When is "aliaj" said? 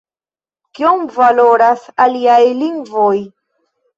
2.05-2.39